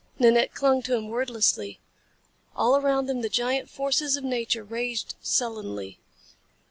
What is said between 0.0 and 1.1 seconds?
Nanette clung to him